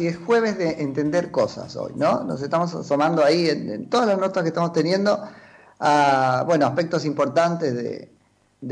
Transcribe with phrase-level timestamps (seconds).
[0.00, 2.24] y es jueves de entender cosas hoy, ¿no?
[2.24, 5.18] Nos estamos asomando ahí en, todas las notas que estamos teniendo
[5.78, 8.10] a, bueno, aspectos importantes de,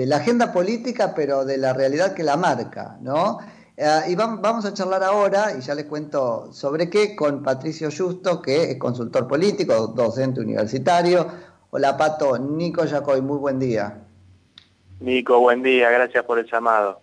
[0.06, 3.40] la agenda política, pero de la realidad que la marca, ¿no?
[3.76, 8.40] Eh, y vamos a charlar ahora, y ya les cuento sobre qué, con Patricio Justo,
[8.40, 11.26] que es consultor político, docente universitario.
[11.70, 13.98] Hola Pato, Nico Yacoy, muy buen día.
[15.00, 17.01] Nico, buen día, gracias por el llamado.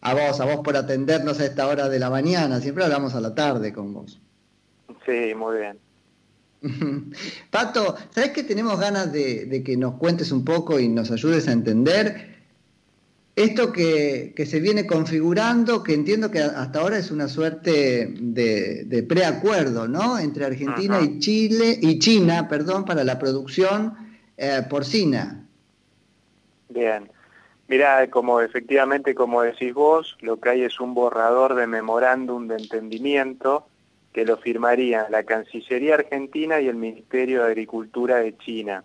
[0.00, 3.20] A vos, a vos por atendernos a esta hora de la mañana, siempre hablamos a
[3.20, 4.20] la tarde con vos.
[5.04, 5.78] Sí, muy bien.
[7.50, 11.52] Pato, ¿sabes que tenemos ganas de, que nos cuentes un poco y nos ayudes a
[11.52, 12.36] entender
[13.36, 19.86] esto que, se viene configurando, que entiendo que hasta ahora es una suerte de, preacuerdo,
[19.86, 20.18] ¿no?
[20.18, 23.94] Entre Argentina y Chile y China, perdón, para la producción
[24.36, 25.46] eh, porcina.
[26.68, 27.08] Bien.
[27.68, 32.56] Mirá, como efectivamente, como decís vos, lo que hay es un borrador de memorándum de
[32.56, 33.66] entendimiento
[34.14, 38.84] que lo firmarían la Cancillería Argentina y el Ministerio de Agricultura de China.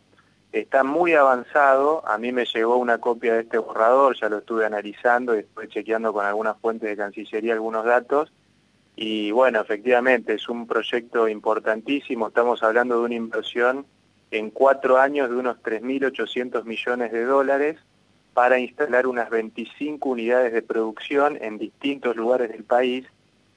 [0.51, 4.65] Está muy avanzado, a mí me llegó una copia de este borrador, ya lo estuve
[4.65, 8.33] analizando y después chequeando con algunas fuentes de Cancillería algunos datos,
[8.97, 13.85] y bueno, efectivamente es un proyecto importantísimo, estamos hablando de una inversión
[14.29, 17.79] en cuatro años de unos 3.800 millones de dólares
[18.33, 23.05] para instalar unas 25 unidades de producción en distintos lugares del país,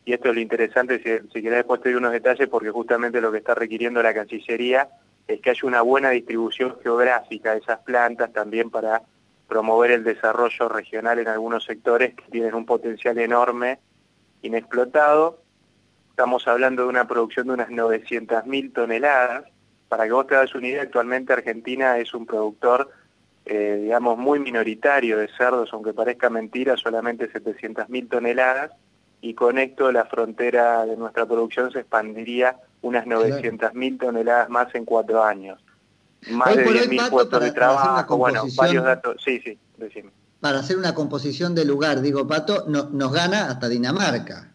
[0.05, 3.21] y esto es lo interesante, si, si querés después te doy unos detalles, porque justamente
[3.21, 4.89] lo que está requiriendo la Cancillería
[5.27, 9.03] es que haya una buena distribución geográfica de esas plantas también para
[9.49, 13.79] promover el desarrollo regional en algunos sectores que tienen un potencial enorme,
[14.43, 15.41] inexplotado.
[16.11, 19.45] Estamos hablando de una producción de unas 900.000 toneladas.
[19.89, 22.91] Para que vos te das una idea, actualmente Argentina es un productor,
[23.49, 28.73] eh, digamos, muy minoritario de cerdos, aunque parezca mentira, solamente 700.000 toneladas,
[29.21, 34.85] y con esto la frontera de nuestra producción se expandiría unas 900.000 toneladas más en
[34.85, 35.61] cuatro años.
[36.29, 39.23] Más de 10.000 puestos de trabajo, bueno, varios datos.
[39.25, 40.11] Sí, sí, decime.
[40.41, 44.53] Para hacer una composición de lugar, digo, Pato, no, nos gana hasta Dinamarca.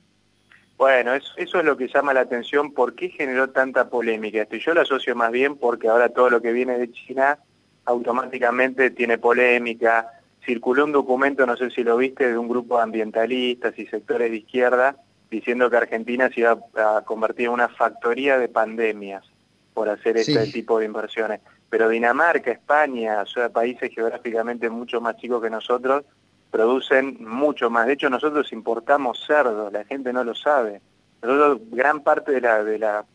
[0.77, 2.73] Bueno, eso, eso es lo que llama la atención.
[2.73, 4.57] ¿Por qué generó tanta polémica esto?
[4.57, 7.39] Y yo lo asocio más bien porque ahora todo lo que viene de China
[7.85, 10.07] automáticamente tiene polémica.
[10.45, 14.31] Circuló un documento, no sé si lo viste, de un grupo de ambientalistas y sectores
[14.31, 14.95] de izquierda
[15.31, 19.23] diciendo que Argentina se iba a convertir en una factoría de pandemias
[19.73, 21.39] por hacer este tipo de inversiones.
[21.69, 26.03] Pero Dinamarca, España, o sea, países geográficamente mucho más chicos que nosotros,
[26.51, 27.87] producen mucho más.
[27.87, 30.81] De hecho, nosotros importamos cerdos, la gente no lo sabe.
[31.21, 33.05] Nosotros gran parte de, la, de, la,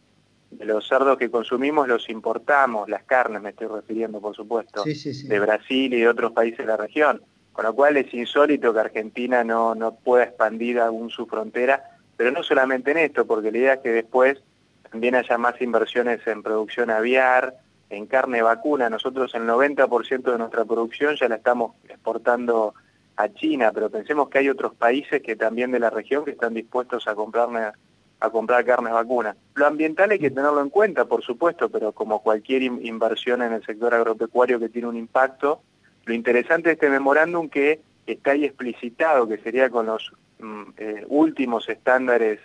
[0.58, 5.40] de los cerdos que consumimos los importamos, las carnes me estoy refiriendo, por supuesto, de
[5.40, 7.22] Brasil y de otros países de la región.
[7.52, 12.30] Con lo cual es insólito que Argentina no, no pueda expandir aún su frontera pero
[12.30, 14.42] no solamente en esto, porque la idea es que después
[14.90, 17.54] también haya más inversiones en producción aviar,
[17.90, 18.88] en carne vacuna.
[18.88, 22.74] Nosotros el 90% de nuestra producción ya la estamos exportando
[23.16, 26.54] a China, pero pensemos que hay otros países que también de la región que están
[26.54, 27.60] dispuestos a comprarme
[28.20, 29.36] a comprar carnes vacunas.
[29.54, 33.64] Lo ambiental hay que tenerlo en cuenta, por supuesto, pero como cualquier inversión en el
[33.64, 35.60] sector agropecuario que tiene un impacto,
[36.04, 41.04] lo interesante de este memorándum que está ahí explicitado, que sería con los Mm, eh,
[41.08, 42.40] últimos estándares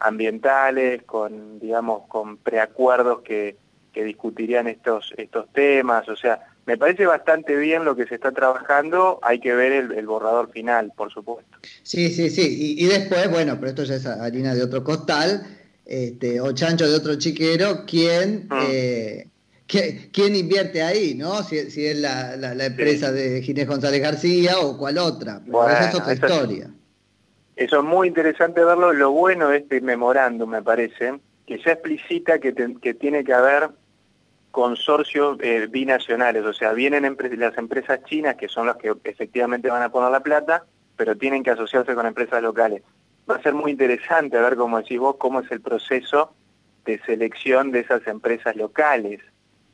[0.00, 3.56] ambientales, con, digamos, con preacuerdos que,
[3.92, 8.30] que discutirían estos, estos temas, o sea, me parece bastante bien lo que se está
[8.30, 11.56] trabajando, hay que ver el, borrador final, por supuesto.
[11.82, 15.46] Sí, sí, sí, y, después, bueno, pero esto ya es harina de otro costal,
[15.86, 18.58] este, o chancho de otro chiquero, ¿quién, mm.
[18.68, 19.28] eh,
[19.66, 21.42] ¿quién invierte ahí, no?
[21.42, 26.12] Si, es la, la, empresa de Ginés González García o cuál otra, esa es otra
[26.12, 26.70] historia.
[27.56, 28.92] Eso es muy interesante verlo.
[28.92, 33.70] Lo bueno de este memorándum, me parece, que ya explicita que, tiene que haber
[34.50, 39.82] consorcios eh, binacionales, o sea, vienen las empresas chinas, que son las que efectivamente van
[39.82, 40.64] a poner la plata,
[40.96, 42.82] pero tienen que asociarse con empresas locales.
[43.30, 46.32] Va a ser muy interesante ver, como decís vos, cómo es el proceso
[46.84, 49.20] de selección de esas empresas locales,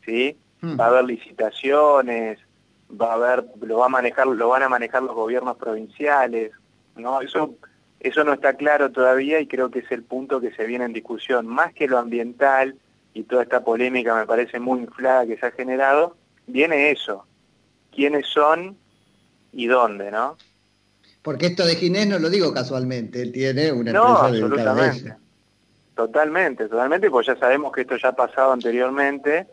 [0.04, 0.36] ¿sí?
[0.60, 0.78] Hmm.
[0.78, 2.40] Va a haber licitaciones,
[2.90, 6.52] va a haber, lo va a manejar, lo van a manejar los gobiernos provinciales,
[6.96, 7.20] ¿no?
[7.20, 7.54] Eso
[8.04, 10.92] eso no está claro todavía y creo que es el punto que se viene en
[10.92, 11.46] discusión.
[11.46, 12.76] Más que lo ambiental
[13.14, 16.16] y toda esta polémica me parece muy inflada que se ha generado,
[16.46, 17.24] viene eso.
[17.94, 18.76] ¿Quiénes son
[19.52, 20.36] y dónde, no?
[21.22, 25.14] Porque esto de Ginés no lo digo casualmente, él tiene una no, absolutamente.
[25.94, 29.46] Totalmente, totalmente, porque ya sabemos que esto ya ha pasado anteriormente,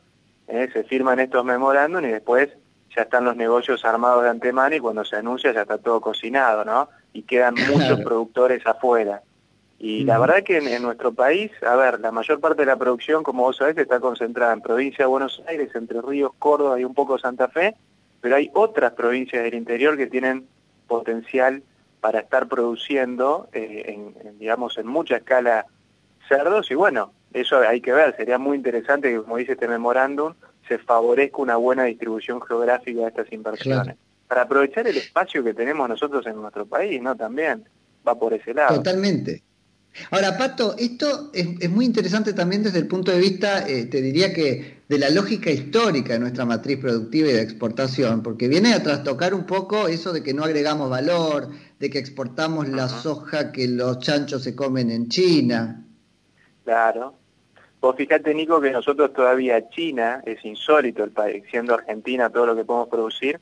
[0.48, 0.70] ¿eh?
[0.74, 2.50] se firman estos memorándum y después
[2.96, 6.66] ya están los negocios armados de antemano y cuando se anuncia ya está todo cocinado,
[6.66, 6.90] ¿no?
[7.14, 9.22] y quedan muchos productores afuera.
[9.84, 13.24] Y la verdad que en, nuestro país, a ver, la mayor parte de la producción,
[13.24, 16.94] como vos sabés, está concentrada en provincia de Buenos Aires, Entre Ríos, Córdoba y un
[16.94, 17.76] poco Santa Fe,
[18.22, 20.46] pero hay otras provincias del interior que tienen
[20.88, 21.64] potencial
[22.00, 25.66] para estar produciendo, eh, en, digamos, en mucha escala
[26.30, 30.36] cerdos y bueno, eso hay que ver, sería muy interesante que, como dice este memorándum,
[30.68, 33.96] se favorezca una buena distribución geográfica de estas inversiones.
[34.28, 37.16] Para aprovechar el espacio que tenemos nosotros en nuestro país, ¿no?
[37.16, 37.66] También
[38.08, 38.76] va por ese lado.
[38.76, 39.42] Totalmente.
[40.10, 44.34] Ahora, Pato, esto es, muy interesante también desde el punto de vista, eh, te diría
[44.34, 48.84] que de la lógica histórica de nuestra matriz productiva y de exportación, porque viene a
[48.84, 51.50] trastocar un poco eso de que no agregamos valor,
[51.80, 55.86] de que exportamos la soja que los chanchos se comen en China.
[56.64, 57.16] Claro.
[57.82, 62.56] Vos fíjate, Nico, que nosotros todavía China, es insólito el país, siendo Argentina todo lo
[62.56, 63.40] que podemos producir,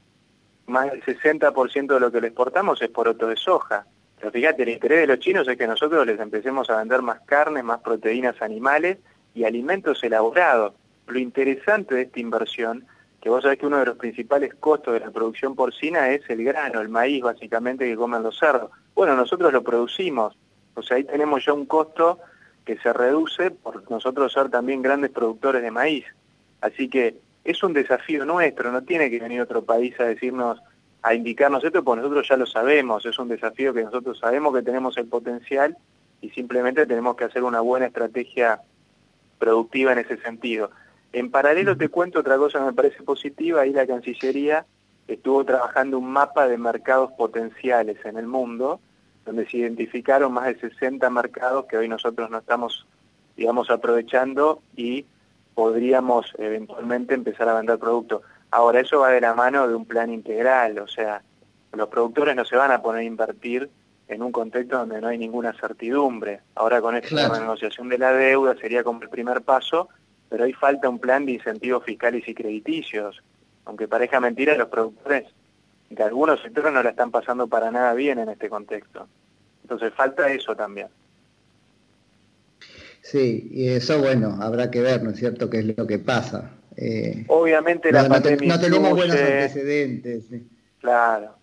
[0.68, 3.86] más del 60% de lo que le exportamos es por otro de soja.
[4.20, 7.22] Pero fíjate, el interés de los chinos es que nosotros les empecemos a vender más
[7.22, 8.98] carne, más proteínas animales
[9.34, 10.74] y alimentos elaborados.
[11.08, 12.86] Lo interesante de esta inversión,
[13.22, 16.44] que vos sabés que uno de los principales costos de la producción porcina es el
[16.44, 18.72] grano, el maíz básicamente que comen los cerdos.
[18.94, 20.38] Bueno, nosotros lo producimos,
[20.76, 22.20] o sea, ahí tenemos ya un costo
[22.66, 26.06] que se reduce por nosotros ser también grandes productores de maíz.
[26.62, 30.62] Así que es un desafío nuestro, no tiene que venir otro país a decirnos
[31.02, 34.62] a indicarnos esto, porque nosotros ya lo sabemos, es un desafío que nosotros sabemos que
[34.62, 35.78] tenemos el potencial
[36.22, 38.62] y simplemente tenemos que hacer una buena estrategia
[39.38, 40.72] productiva en ese sentido.
[41.14, 44.66] En paralelo te cuento otra cosa que me parece positiva, ahí la Cancillería
[45.08, 48.80] estuvo trabajando un mapa de mercados potenciales en el mundo,
[49.26, 52.86] donde se identificaron más de 60 mercados que hoy nosotros no estamos,
[53.36, 55.06] digamos, aprovechando y
[55.56, 58.22] podríamos eventualmente empezar a vender productos.
[58.52, 61.22] Ahora, eso va de la mano de un plan integral, o sea,
[61.74, 63.70] los productores no se van a poner a invertir
[64.08, 66.42] en un contexto donde no hay ninguna certidumbre.
[66.56, 69.88] Ahora con esta renegociación de la deuda sería como el primer paso,
[70.30, 73.22] pero ahí falta un plan de incentivos fiscales y crediticios.
[73.66, 75.26] Aunque parezca mentira, los productores
[75.92, 79.08] de algunos sectores no la están pasando para nada bien en este contexto.
[79.62, 80.88] Entonces falta eso también.
[83.02, 86.52] Sí, y eso bueno, habrá que ver, ¿no es cierto?, qué es lo que pasa.
[86.82, 90.28] Eh, Obviamente la no, tenemos buenos antecedentes.
[90.80, 91.36] Claro.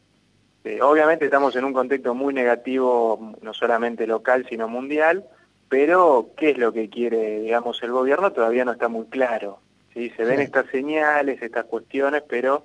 [0.81, 5.27] obviamente estamos en un contexto muy negativo, no solamente local, sino mundial,
[5.69, 8.33] pero ¿qué es lo que quiere, digamos, el gobierno?
[8.33, 9.59] Todavía no está muy claro.
[9.93, 10.11] ¿sí?
[10.17, 12.65] Se ven estas señales, estas cuestiones, pero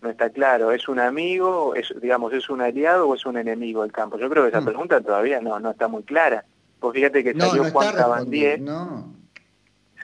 [0.00, 0.72] no está claro.
[0.72, 4.18] ¿Es un amigo, es, digamos, es un aliado o es un enemigo del campo?
[4.18, 4.66] Yo creo que esa mm.
[4.66, 6.46] pregunta todavía no, no está muy clara.
[6.80, 8.62] Pues fíjate que salió Juan Cabandier,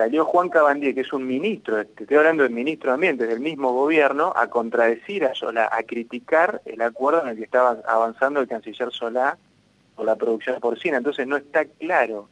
[0.03, 3.39] salió Juan Cabandier, que es un ministro, te estoy hablando del ministro de Ambiente, del
[3.39, 8.41] mismo gobierno, a contradecir a Solá, a criticar el acuerdo en el que estaba avanzando
[8.41, 9.39] el canciller Solá
[9.95, 10.97] por la producción porcina.
[10.97, 12.29] Entonces no está claro,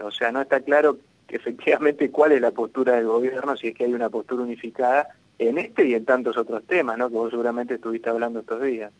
[0.00, 0.96] o sea, no está claro
[1.28, 5.08] efectivamente cuál es la postura del gobierno, si es que hay una postura unificada
[5.38, 7.10] en este y en tantos otros temas, ¿no?
[7.10, 8.92] Que vos seguramente estuviste hablando estos días.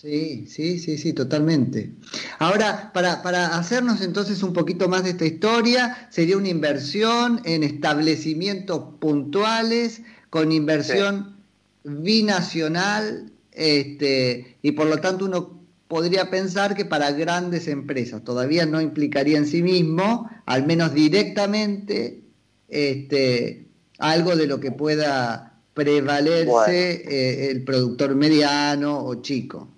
[0.00, 1.92] Sí, sí, sí, sí, totalmente.
[2.38, 7.62] Ahora, para, para, hacernos entonces un poquito más de esta historia, sería una inversión en
[7.62, 10.00] establecimientos puntuales,
[10.30, 11.36] con inversión
[11.84, 18.80] binacional, este, y por lo tanto uno podría pensar que para grandes empresas todavía no
[18.80, 22.22] implicaría en sí mismo, al menos directamente,
[22.68, 23.66] este,
[23.98, 29.68] algo de lo que pueda prevalerse eh, el productor mediano o chico.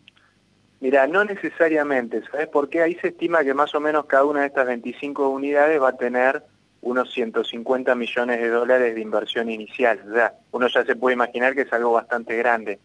[0.82, 2.82] Mira, no necesariamente, ¿sabes por qué?
[2.82, 5.96] Ahí se estima que más o menos cada una de estas 25 unidades va a
[5.96, 6.42] tener
[6.80, 10.02] unos 150 millones de dólares de inversión inicial.
[10.10, 12.80] O sea, uno ya se puede imaginar que es algo bastante grande.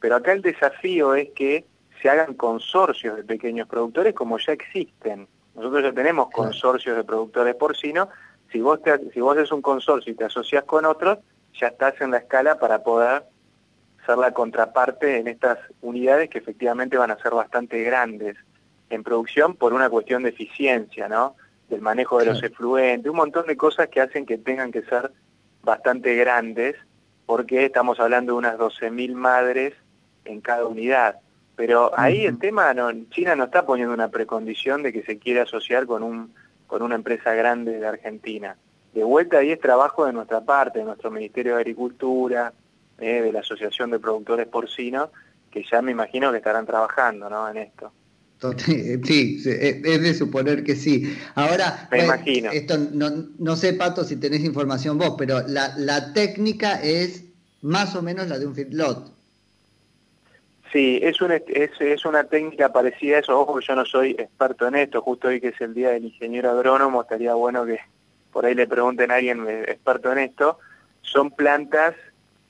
[0.00, 1.66] Pero acá el desafío es que
[2.00, 5.28] se hagan consorcios de pequeños productores como ya existen.
[5.54, 8.08] Nosotros ya tenemos consorcios de productores porcinos.
[8.50, 11.18] Si vos, te, si vos haces un consorcio y te asocias con otros,
[11.60, 13.24] ya estás en la escala para poder
[14.06, 18.36] ser la contraparte en estas unidades que efectivamente van a ser bastante grandes
[18.90, 21.36] en producción por una cuestión de eficiencia, ¿no?
[21.68, 25.12] Del manejo de los efluentes, un montón de cosas que hacen que tengan que ser
[25.62, 26.76] bastante grandes,
[27.24, 29.74] porque estamos hablando de unas 12.000 madres
[30.24, 31.20] en cada unidad.
[31.56, 35.42] Pero ahí el tema, no, China no está poniendo una precondición de que se quiera
[35.42, 36.34] asociar con, un,
[36.66, 38.56] con una empresa grande de Argentina.
[38.92, 42.52] De vuelta ahí es trabajo de nuestra parte, de nuestro Ministerio de Agricultura,
[43.02, 45.10] eh, de la Asociación de Productores Porcinos,
[45.50, 47.48] que ya me imagino que estarán trabajando ¿no?
[47.48, 47.92] en esto.
[48.56, 51.16] Sí, es de suponer que sí.
[51.36, 52.50] Ahora, me imagino.
[52.50, 57.24] Esto no, no, sé, Pato, si tenés información vos, pero la, la técnica es
[57.60, 59.12] más o menos la de un feedlot.
[60.72, 63.38] Sí, es, un, es, es una técnica parecida a eso.
[63.38, 66.06] Ojo que yo no soy experto en esto, justo hoy que es el día del
[66.06, 67.78] ingeniero agrónomo, estaría bueno que
[68.32, 70.58] por ahí le pregunten a alguien eh, experto en esto.
[71.02, 71.94] Son plantas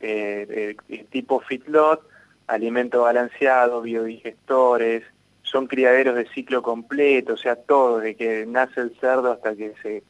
[0.03, 0.77] eh,
[1.11, 2.03] tipo feedlot,
[2.47, 5.05] alimento balanceado, biodigestores,
[5.43, 9.75] son criaderos de ciclo completo, o sea, todo, de que nace el cerdo hasta que
[9.83, 10.03] se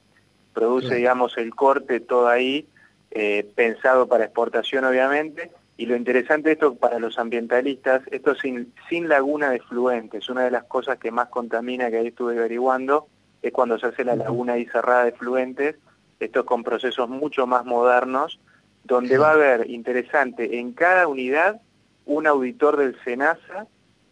[0.52, 2.66] produce, digamos, el corte, todo ahí,
[3.10, 8.72] eh, pensado para exportación, obviamente, y lo interesante de esto para los ambientalistas, esto sin,
[8.88, 13.06] sin laguna de fluentes, una de las cosas que más contamina que ahí estuve averiguando,
[13.42, 15.76] es cuando se hace la laguna ahí cerrada de fluentes,
[16.20, 18.38] esto es con procesos mucho más modernos,
[18.84, 21.60] donde va a haber, interesante, en cada unidad
[22.06, 23.66] un auditor del SENASA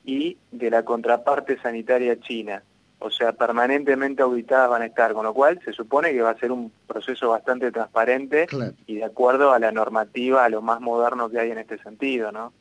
[0.05, 2.63] y de la contraparte sanitaria china.
[2.99, 6.39] O sea, permanentemente auditadas van a estar, con lo cual se supone que va a
[6.39, 8.47] ser un proceso bastante transparente
[8.87, 12.31] y de acuerdo a la normativa, a lo más moderno que hay en este sentido,
[12.31, 12.53] ¿no?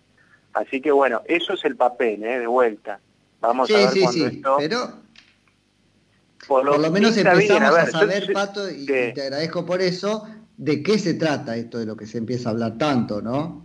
[0.53, 2.39] Así que bueno, eso es el papel, ¿eh?
[2.39, 2.99] De vuelta.
[3.41, 4.55] Vamos a ver sí, sí, esto...
[4.57, 4.93] Pero
[6.47, 10.25] por lo, menos empezamos a, saber, Pato, y te agradezco por eso,
[10.59, 13.63] de qué se trata esto de lo que se empieza a hablar tanto, ¿no?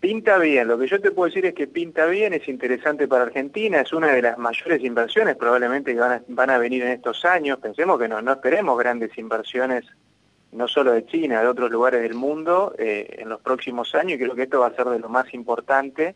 [0.00, 3.24] Pinta bien, lo que yo te puedo decir es que pinta bien, es interesante para
[3.24, 7.58] Argentina, es una de las mayores inversiones probablemente que van a, venir en estos años,
[7.58, 9.86] pensemos que no, no esperemos grandes inversiones
[10.52, 14.18] no solo de China, de otros lugares del mundo eh, en los próximos años y
[14.18, 16.14] creo que esto va a ser de lo más importante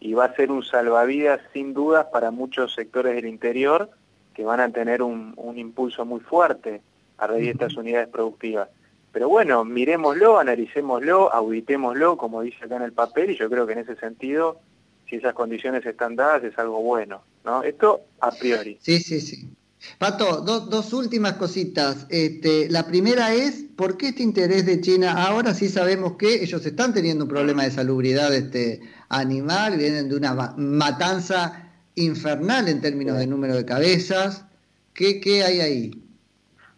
[0.00, 3.90] y va a ser un salvavidas sin dudas para muchos sectores del interior
[4.32, 6.80] que van a tener un, un impulso muy fuerte
[7.18, 8.70] a raíz de estas unidades productivas.
[9.16, 13.72] Pero bueno, miremoslo, analicémoslo, auditémoslo, como dice acá en el papel, y yo creo que
[13.72, 14.60] en ese sentido,
[15.08, 17.62] si esas condiciones están dadas, es algo bueno, ¿no?
[17.62, 18.76] Esto a priori.
[18.82, 19.48] Sí, sí, sí.
[19.96, 22.06] Pato, dos últimas cositas.
[22.10, 25.14] Este, la primera es, ¿por qué este interés de China?
[25.26, 30.16] Ahora sí sabemos que ellos están teniendo un problema de salubridad este, animal, vienen de
[30.16, 34.44] una matanza infernal en términos de número de cabezas.
[34.92, 36.05] ¿Qué, qué hay ahí?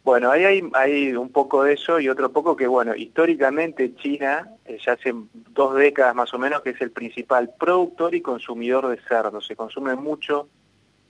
[0.09, 4.49] Bueno, ahí hay, hay, un poco de eso y otro poco que, bueno, históricamente China,
[4.65, 5.12] eh, ya hace
[5.50, 9.43] dos décadas más o menos, que es el principal productor y consumidor de cerdo.
[9.43, 10.49] Se consume mucho,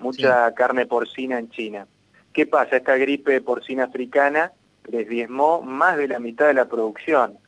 [0.00, 1.86] mucha carne porcina en China.
[2.32, 2.78] ¿Qué pasa?
[2.78, 4.50] Esta gripe porcina africana
[4.90, 7.38] les diezmó más de la mitad de la producción.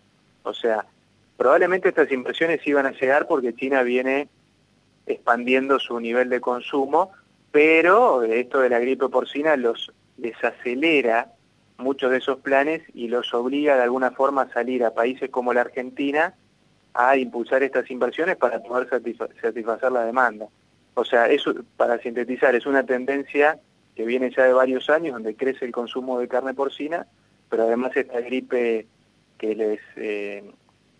[0.44, 0.86] O sea,
[1.36, 4.28] probablemente estas inversiones iban a llegar porque China viene
[5.04, 7.10] expandiendo su nivel de consumo,
[7.50, 11.32] pero esto de la gripe porcina los desacelera
[11.80, 15.52] muchos de esos planes y los obliga de alguna forma a salir a países como
[15.52, 16.34] la Argentina
[16.94, 20.46] a impulsar estas inversiones para poder satisfacer la demanda.
[20.94, 23.58] O sea, eso, para sintetizar, es una tendencia
[23.94, 27.06] que viene ya de varios años, donde crece el consumo de carne porcina,
[27.48, 28.86] pero además esta gripe
[29.38, 30.44] que les, eh,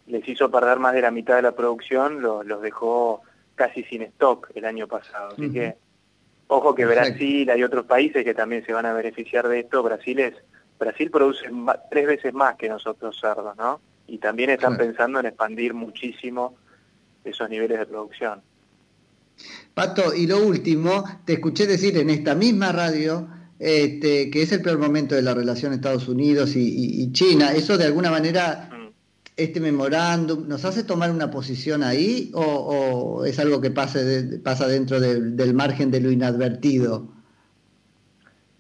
[0.07, 3.23] les hizo perder más de la mitad de la producción, los dejó
[3.55, 5.33] casi sin stock el año pasado.
[5.33, 5.77] Así que,
[6.47, 9.83] ojo que Brasil, hay otros países que también se van a beneficiar de esto.
[9.83, 10.35] Brasil es
[10.81, 11.45] Brasil produce
[11.91, 13.81] tres veces más que nosotros cerdos, ¿no?
[14.07, 16.57] Y también están pensando en expandir muchísimo
[17.23, 18.41] esos niveles de producción.
[19.75, 24.63] Pato, y lo último, te escuché decir en esta misma radio este, que es el
[24.63, 27.53] peor momento de la relación Estados Unidos y, China.
[27.53, 28.89] ¿Eso de alguna manera, mm.
[29.37, 34.99] este memorándum, nos hace tomar una posición ahí o, es algo que pase pasa dentro
[34.99, 37.20] del margen de lo inadvertido?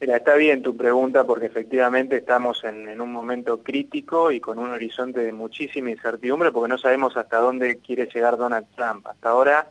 [0.00, 4.71] Mira, está bien tu pregunta porque efectivamente estamos en, un momento crítico y con un
[4.71, 9.07] horizonte de muchísima incertidumbre porque no sabemos hasta dónde quiere llegar Donald Trump.
[9.07, 9.69] Hasta ahora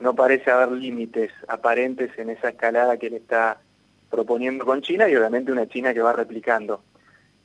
[0.00, 3.58] no parece haber límites aparentes en esa escalada que le está
[4.10, 6.82] proponiendo con China y obviamente una China que va replicando.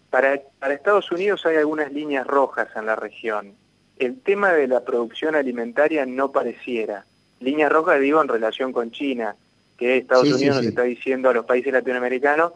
[0.10, 3.54] Para, para Estados Unidos hay algunas líneas rojas en la región.
[4.00, 7.06] El tema de la producción alimentaria no pareciera.
[7.40, 9.36] Líneas rojas digo en relación con China
[9.77, 12.53] que Estados Unidos nos está diciendo a los países latinoamericanos,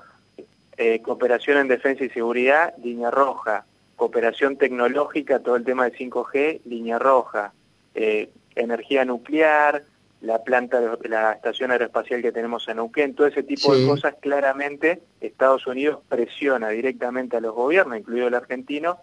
[0.77, 6.61] eh, cooperación en defensa y seguridad, línea roja, cooperación tecnológica, todo el tema de 5G,
[6.65, 7.53] línea roja,
[7.95, 9.83] eh, energía nuclear,
[10.21, 14.15] la planta de la estación aeroespacial que tenemos en Neuquén, todo ese tipo de cosas,
[14.19, 18.97] claramente Estados Unidos presiona directamente a los gobiernos, incluido el argentino,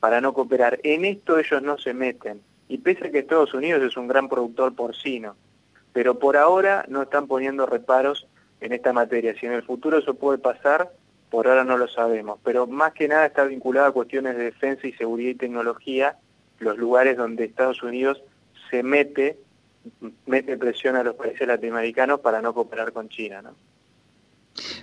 [0.00, 0.80] para no cooperar.
[0.82, 2.40] En esto ellos no se meten.
[2.68, 5.36] Y pese a que Estados Unidos es un gran productor porcino,
[5.96, 8.28] pero por ahora no están poniendo reparos
[8.60, 9.34] en esta materia.
[9.40, 10.92] Si en el futuro eso puede pasar,
[11.30, 14.86] por ahora no lo sabemos, pero más que nada está vinculado a cuestiones de defensa
[14.86, 16.18] y seguridad y tecnología,
[16.58, 18.22] los lugares donde Estados Unidos
[18.68, 19.38] se mete,
[20.26, 23.40] mete presión a los países latinoamericanos para no cooperar con China.
[23.40, 23.54] ¿no?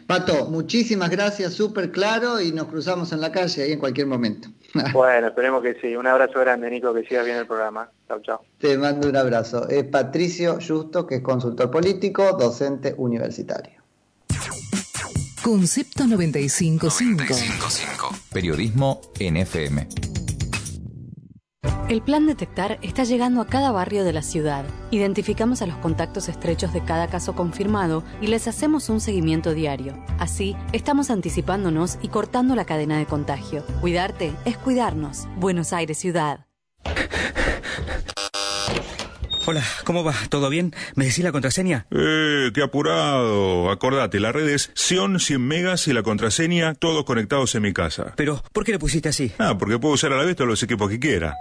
[0.08, 4.50] Pato, muchísimas gracias, súper claro y nos cruzamos en la calle ahí en cualquier momento.
[4.92, 5.96] Bueno, esperemos que sí.
[5.96, 7.92] Un abrazo grande, Nico, que sigas bien el programa.
[8.08, 8.42] Chao, chao.
[8.58, 9.70] Te mando un abrazo.
[9.70, 13.84] Es Patricio Justo, que es consultor político, docente universitario.
[15.44, 16.88] Concepto 955.
[18.32, 20.23] Periodismo NFM.
[21.93, 24.65] El plan Detectar está llegando a cada barrio de la ciudad.
[24.89, 30.01] Identificamos a los contactos estrechos de cada caso confirmado y les hacemos un seguimiento diario.
[30.17, 33.63] Así, estamos anticipándonos y cortando la cadena de contagio.
[33.82, 35.27] Cuidarte es cuidarnos.
[35.38, 36.48] Buenos Aires Ciudad.
[39.46, 40.14] Hola, ¿cómo va?
[40.30, 40.74] ¿Todo bien?
[40.96, 41.86] ¿Me decís la contraseña?
[41.92, 43.70] Eh, qué apurado.
[43.72, 48.14] Acordate, la red es Sion 100 megas y la contraseña todos conectados en mi casa.
[48.16, 49.34] Pero, ¿por qué le pusiste así?
[49.40, 51.36] Ah, porque puedo usar a la vez todos los equipos que quiera.